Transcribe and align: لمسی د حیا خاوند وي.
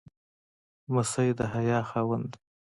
لمسی 0.87 1.29
د 1.37 1.39
حیا 1.53 1.79
خاوند 1.89 2.29
وي. 2.35 2.39